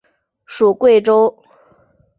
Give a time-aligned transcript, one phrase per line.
[0.47, 1.37] 属桂州。